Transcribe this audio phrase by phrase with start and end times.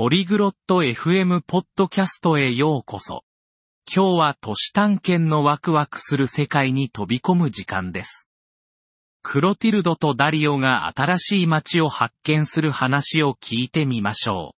[0.00, 3.22] ポリグロット FM ポッドキャストへようこそ。
[3.86, 8.26] 今日は都市探検のワクワクする世界に飛び込む時間です。
[9.20, 14.56] クロティルドとダリオが新しい街を発見する話を聞いてみましょう。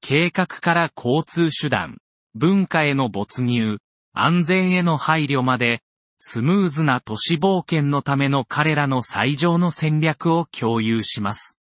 [0.00, 1.98] 計画から交通手段、
[2.34, 3.78] 文化への没入、
[4.14, 5.80] 安全への配慮まで、
[6.18, 11.59] スムーズな都市冒険のための彼らの最上の戦略を共有します。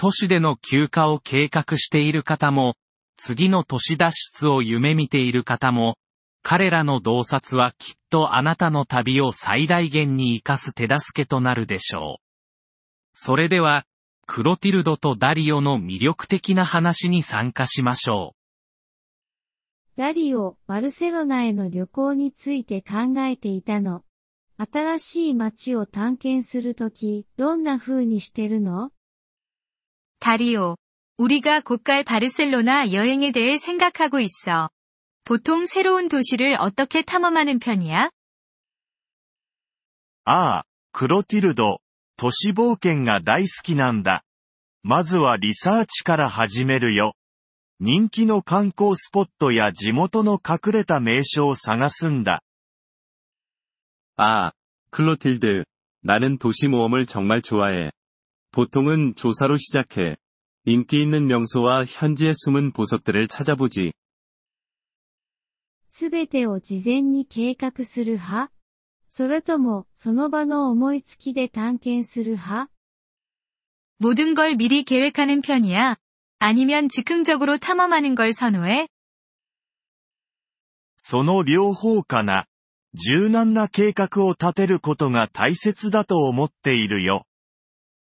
[0.00, 2.76] 都市での休暇を計画している方も、
[3.18, 5.98] 次の都市脱出を夢見ている方も、
[6.42, 12.24] 彼らの洞察はきっとあなたの旅を最大限に活かす手助けとなるでしょう。
[13.12, 13.84] それでは、
[14.26, 18.34] クロティルドとダリオの魅力的な話に参加しましょ
[19.98, 24.04] うダリオ、バルセロナへの旅行について考えていたの。
[24.56, 28.92] 新しい街を探検するとき、どんな風にしてるの？
[30.19, 30.75] 다리오,
[31.17, 34.69] 우리가 곧 갈 바르셀로나 여행에 대해 생각하고 있어.
[35.23, 38.09] 보통 새로운 도시를 어떻게 탐험하는 편이야?
[40.25, 41.79] ああ、クロティルド、
[42.17, 44.23] 都市冒険が大好きなんだ。
[44.81, 47.13] まずはリサーチから始めるよ。
[47.79, 52.41] 人気の観光スポットや地元の隠れた名所を探すんだ。
[54.17, 54.51] 아,
[54.91, 55.65] 클로틸드.
[56.01, 57.91] 나는 도시 모험을 정말 좋아해.
[58.51, 60.17] 보통은 조사로 시작해.
[60.65, 63.91] 인기 있는 명소와 현지의 숨은 보석들을 찾아보지.
[65.89, 68.51] すべてを事前に計画する派
[69.07, 72.69] それとも、その場の思いつきで探検する派
[73.99, 75.95] 모든 걸 미리 계획하는 편이야?
[76.39, 78.87] 아니면 즉흥적으로 탐험하는 걸 선호해?
[80.97, 82.45] その両方かな。
[82.93, 87.25] 柔軟な計画を立てることが大切だと思っているよ。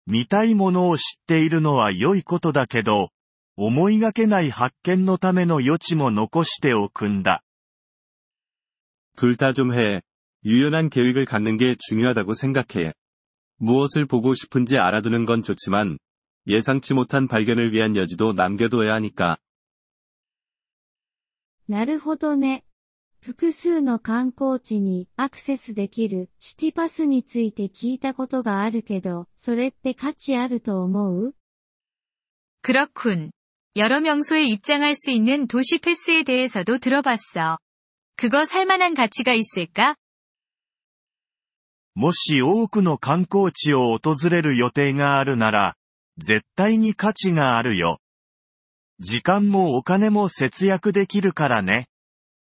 [0.06, 3.10] 見たいものを知っているのは良いことだけど、
[3.56, 7.42] 思いがけない発見のための余地も残しておくんだ。
[9.16, 10.02] 둘 다 좀 해.
[10.44, 12.94] 유연한 계획을 갖는 게 중요하다고 생각해.
[13.58, 15.98] 무엇을 보고 싶은지 알아두는 건 좋지만,
[16.46, 19.38] 예상치 못한 발견을 위한 여지도 남겨둬야 하니까.
[21.68, 22.64] なるほどね。
[23.22, 31.34] 複数の観光地にアクセスできるシティパスについて聞いたことがあるけど、それって価値あると思う
[32.62, 33.30] 그렇군.
[33.76, 37.58] 여러 명소에 입장할 수 있는 도시 패스에 대해서도 들어봤어.
[38.16, 39.94] 그거 살만한 가치가 있을까?
[41.94, 45.76] もし多くの観光地を訪れる予定があるなら、
[46.16, 48.00] 絶対に価値があるよ。
[49.00, 51.86] 時間もお金も節約できるからね。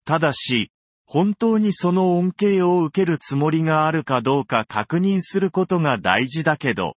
[0.08, 0.70] ただし、
[1.06, 6.94] 本当にその恩恵を受けるつもりがあるかどうか確認することが大事だけど、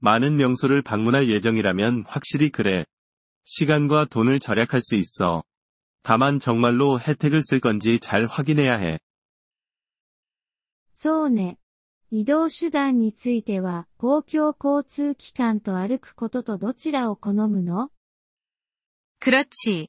[0.00, 2.84] 많은 명소를 방문할 예정이라면 확실히 그래.
[3.44, 5.42] 시간과 돈을 절약할 수 있어.
[6.02, 9.00] 다만 정말로 혜택을 쓸 건지 잘 확인해야 해.
[10.94, 11.58] そうね。
[12.10, 17.90] 移動手段については、公共交通機関と歩くこととどちらを好むの
[19.20, 19.88] 그렇지.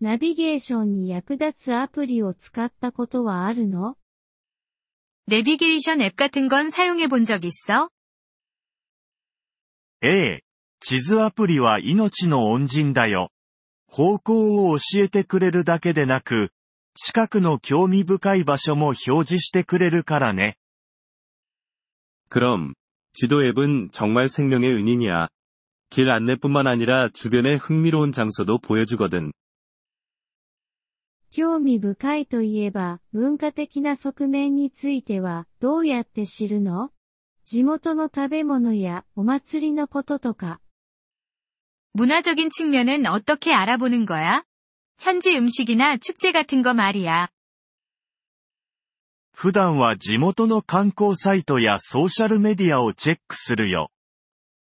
[0.00, 3.96] ナビゲーションに役立つアプリを使ったことはあるの
[5.28, 7.90] 내비게이션 앱 같은 건 사용해 본 적 있어?
[10.02, 10.40] ええ。
[10.80, 13.30] 地図アプリは命の恩人だよ。
[13.86, 16.50] 方向を教えてくれるだけでなく、
[16.94, 20.56] 近くの興味深い場所も表示してくれるからね。
[22.30, 22.74] 그럼,
[23.12, 25.28] 지도 앱은 정말 생명의 은인이야.
[25.90, 29.32] 길 안내뿐만 아니라 주변의 흥미로운 장소도 보여주거든.
[31.34, 36.90] 興味深いといえば、文化的な側面については、どうやって知るの
[37.44, 40.60] 地元の食べ物やお祭りのこととか。
[41.92, 44.44] 문화적인 측면은 어떻게 알아보는 거야?
[45.00, 47.28] 현지 음식이나 축제 같은 거 말이야.
[49.32, 53.90] 普段は地元の観光サイトやソーシャルメディアをチェックするよ。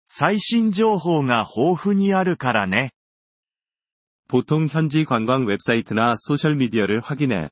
[0.06, 2.92] 最新情報が豊富にあるからね。
[4.27, 7.50] 보통 현지 관광 웹사이트나 소셜미디어를 확인해.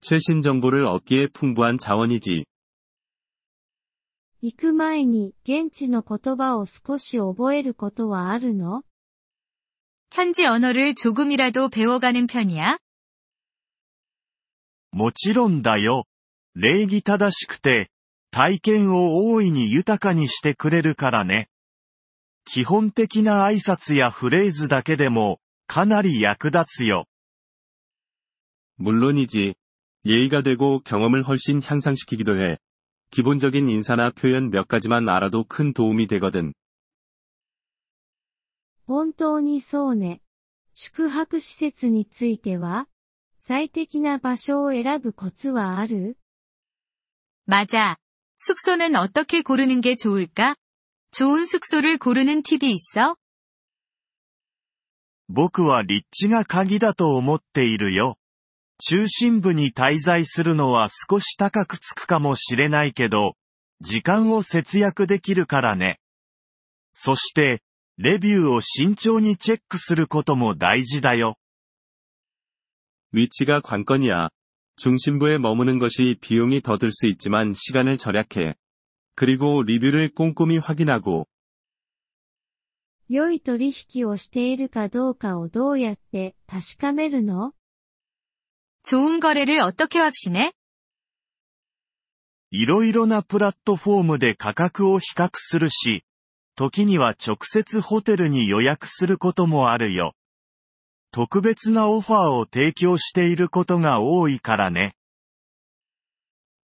[0.00, 2.44] 최신 정보를 얻기에 풍부한 자원이지.
[4.42, 8.82] 行く前に現地の言葉を少し覚えることはあるの
[10.12, 12.78] 현지 언어를 조금이라도 배워가는 편이야?
[14.92, 16.04] もちろんだよ。
[16.54, 17.90] 礼儀正しくて、
[18.30, 21.48] 体験を大いに豊かにしてくれるからね。
[22.44, 27.06] 基本的な挨拶やフレーズだけでも、 かなり役立つよ。
[28.76, 29.54] 물론이지.
[30.04, 32.58] 예의가 되고 경험을 훨씬 향상시키기도 해.
[33.10, 36.52] 기본적인 인사나 표현 몇 가지만 알아도 큰 도움이 되거든.
[38.86, 40.20] 本当にそうね。
[40.74, 42.88] 宿泊施設については
[43.38, 46.16] 最適な場所を選ぶコツはある
[47.46, 47.96] 맞아.
[48.36, 50.56] 숙소는 어떻게 고르는 게 좋을까?
[51.12, 53.16] 좋은 숙소를 고르는 팁이 있어?
[55.28, 58.16] 僕は立地が鍵だと思っているよ。
[58.82, 63.36] 中心部に滞在するのは少し高くつくかもしれないけど、
[63.80, 65.98] 時間を節約できるからね。
[66.92, 67.62] そして、
[67.96, 71.36] レビューを慎重にチェックすることも大事だよ。
[73.12, 74.28] 위치가 관건이야.
[74.76, 78.54] 중심부에 머무는 것이 비용이 더 들 수 있지만 시간을 절약해.
[79.14, 81.28] 그리고 리뷰를 꼼꼼히 확인하고
[83.08, 87.52] 良い取引をしているかどうかをどうやって確かめるの
[88.82, 90.52] 좋은 거래를 어떻게 확신해?
[92.50, 96.04] いろいろなプラットフォームで価格を比較するし、
[96.56, 100.14] 時には直接ホテルに予約することもあるよ。
[101.10, 104.94] 特別なオファーを提供していることが多いからね。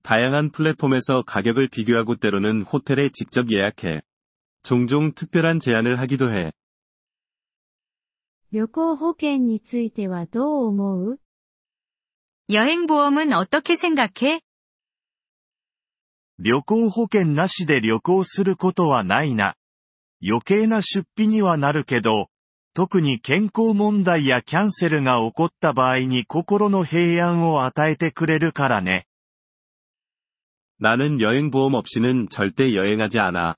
[0.03, 4.00] 다양한 플랫폼에서 가격을 비교하고 때로는 호텔에 직접 예약해.
[4.65, 6.53] 종종 특별한 제안을 하기도 해.
[8.53, 11.19] 旅行保険についてはどう思う
[12.50, 14.41] 여행보험은 어떻게 생각해?
[16.38, 19.55] 旅行保険なしで旅行することはないな。
[20.27, 22.29] 余計な出費にはなるけど、
[22.75, 29.06] 特に健康問題やキャンセルが起こった場合に心の平安を与えてくれるからね。
[30.81, 33.56] 나는 여행보험 없이는 절대 여행하지 않아.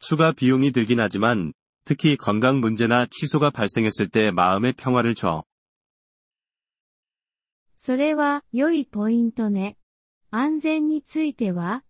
[0.00, 1.52] 추가 비용이 들긴 하지만,
[1.84, 5.44] 특히 건강 문제나 취소가 발생했을 때 마음의 평화를 줘.
[7.76, 9.76] それは良いポイントね。
[10.30, 11.84] 安全については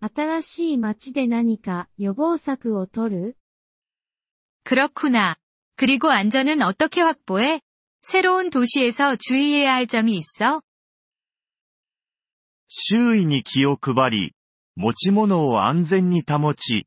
[0.00, 3.36] 新しい街で何か予防策を取る
[4.64, 5.36] 그렇구나.
[5.76, 7.60] 그리고 안전은 어떻게 확보해?
[8.02, 10.60] 새로운 도시에서 주의해야 할 점이 있어?
[12.68, 14.34] 周囲に気を配り、
[14.76, 16.86] 持ち物を安全に保ち、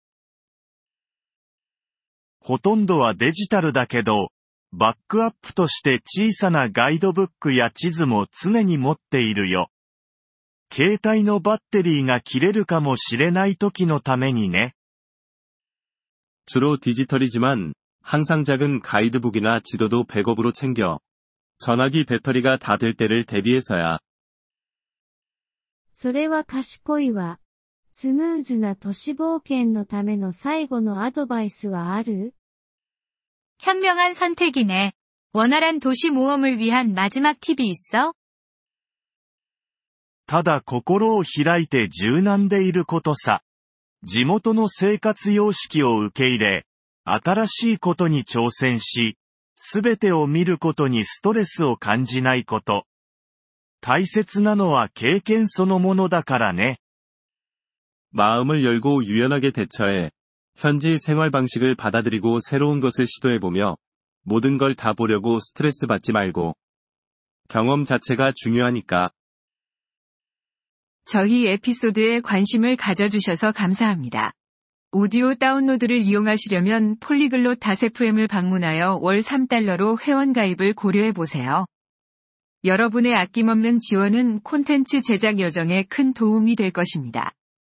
[2.40, 4.30] ほとんどはデジタルだけど、
[4.72, 9.70] バックアップとして小さなガイドブックや地図も常に持っているよ。
[10.72, 14.74] 携帯のバッテリーが切れるかもしれない時のためにね。
[16.46, 21.00] 주로 디지털이지만, 항상 작은 가이드북이나 지도도 백업으로 챙겨.
[21.58, 23.98] 전화기 배터리가 다 될 때를 대비해서야.
[25.92, 27.38] それは賢いわ。
[27.92, 32.34] スムーズな都市冒険のための最後のアドバイスはある
[33.58, 34.92] 현명한 선택이네.
[35.32, 38.12] 원활한 도시 모험을 위한 마지막 팁이 있어?
[40.26, 43.42] ただ心を開いて柔軟でいることさ。
[44.02, 46.66] 地元の生活様式を受け入れ、
[47.04, 49.16] 新しいことに挑戦し、
[49.56, 52.84] すべてを見ることにストレスを感じないこと。
[53.80, 56.78] 大切なのは経験そのものだからね。
[58.11, 60.11] 마음을 열고 유연하게 대처해.
[60.55, 63.77] 현지 생활 방식을 받아들이고 새로운 것을 시도해보며,
[64.23, 66.55] 모든 걸 다 보려고 스트레스 받지 말고.
[67.47, 69.11] 경험 자체가 중요하니까.
[71.05, 74.31] 저희 에피소드에 관심을 가져주셔서 감사합니다.
[74.91, 81.65] 오디오 다운로드를 이용하시려면 폴리글롯 다세프엠을 방문하여 월 3달러로 회원가입을 고려해보세요.
[82.65, 87.31] 여러분의 아낌없는 지원은 콘텐츠 제작 여정에 큰 도움이 될 것입니다.